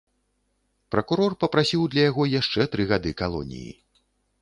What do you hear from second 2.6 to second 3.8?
тры гады калоніі.